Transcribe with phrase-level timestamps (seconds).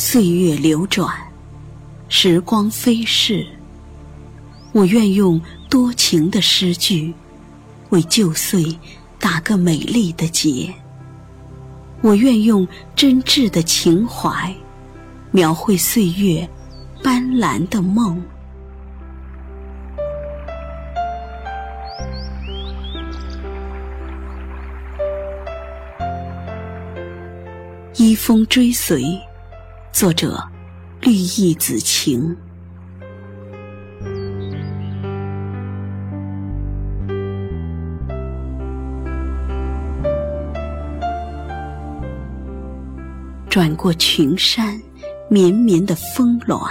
[0.00, 1.12] 岁月流转，
[2.08, 3.44] 时光飞逝。
[4.70, 7.12] 我愿用多情的诗句，
[7.88, 8.64] 为旧岁
[9.18, 10.72] 打个美丽的结。
[12.00, 14.54] 我愿用真挚的情怀，
[15.32, 16.48] 描绘岁月
[17.02, 18.22] 斑斓的梦。
[27.96, 29.02] 依风追随，
[29.98, 30.40] 作者：
[31.00, 32.36] 绿意子晴。
[43.48, 44.80] 转过群山，
[45.28, 46.64] 绵绵的峰峦，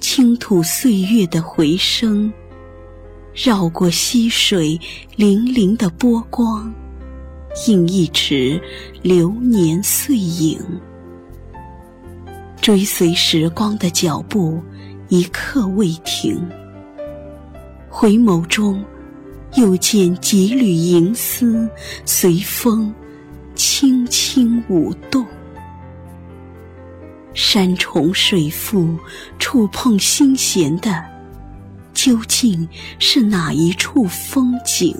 [0.00, 2.32] 倾吐岁月的回声；
[3.32, 4.76] 绕过溪水，
[5.16, 6.74] 粼粼的波光。
[7.68, 8.60] 印一池
[9.02, 10.58] 流年碎影，
[12.64, 14.58] 追随时光的脚步，
[15.10, 16.42] 一刻未停。
[17.90, 18.82] 回眸中，
[19.56, 21.68] 又见几缕银丝
[22.06, 22.90] 随风
[23.54, 25.26] 轻轻舞动。
[27.34, 28.96] 山重水复，
[29.38, 31.04] 触碰心弦的，
[31.92, 32.66] 究竟
[32.98, 34.96] 是哪一处风景？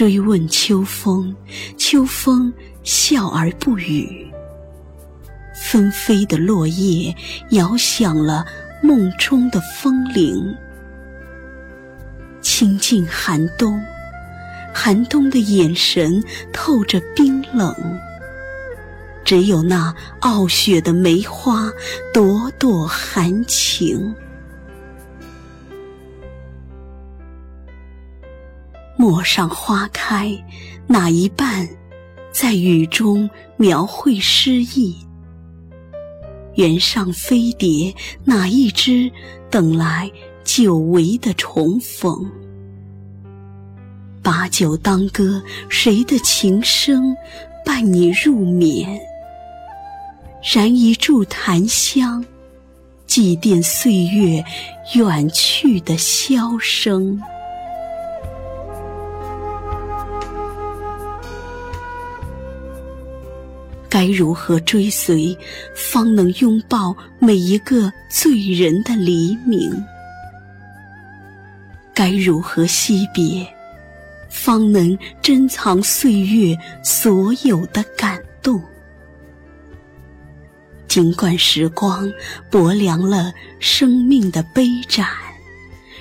[0.00, 1.36] 追问秋风，
[1.76, 2.50] 秋风
[2.82, 4.26] 笑而不语。
[5.54, 7.14] 纷飞的落叶
[7.50, 8.46] 摇响了
[8.82, 10.56] 梦中的风铃。
[12.40, 13.78] 清静寒冬，
[14.72, 17.76] 寒冬的眼神透着冰冷。
[19.22, 21.70] 只有那傲雪的梅花，
[22.10, 24.14] 朵朵含情。
[29.00, 30.30] 陌上花开，
[30.86, 31.66] 哪一半
[32.30, 34.94] 在雨中描绘诗意？
[36.52, 37.94] 原上飞蝶，
[38.24, 39.10] 哪一只
[39.48, 40.12] 等来
[40.44, 42.30] 久违的重逢？
[44.22, 47.16] 把酒当歌，谁的琴声
[47.64, 49.00] 伴你入眠？
[50.54, 52.22] 燃一柱檀香，
[53.06, 54.44] 祭奠岁月
[54.94, 57.18] 远去的箫声。
[64.00, 65.36] 该如何追随，
[65.74, 69.70] 方能拥抱每一个醉人的黎明？
[71.92, 73.46] 该如何惜别，
[74.30, 78.58] 方能珍藏岁月所有的感动？
[80.88, 82.10] 尽管时光
[82.50, 85.06] 薄凉了生命的杯盏，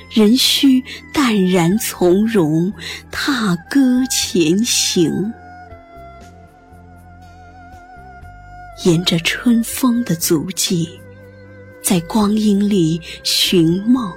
[0.10, 0.82] 仍需
[1.14, 2.72] 淡然从容，
[3.12, 5.34] 踏歌前行。
[8.84, 10.88] 沿着春风的足迹，
[11.84, 14.14] 在光阴里寻梦，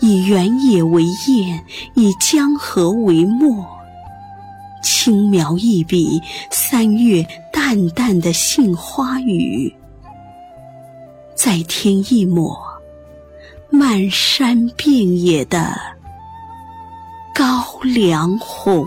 [0.00, 1.64] 以原野为宴，
[1.94, 3.66] 以江河为墨，
[4.82, 6.18] 轻描一笔，
[6.50, 9.74] 三月淡淡的杏花雨，
[11.34, 12.58] 再添一抹
[13.68, 15.74] 漫山遍野的
[17.34, 18.86] 高粱红。